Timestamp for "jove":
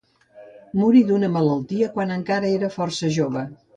3.19-3.45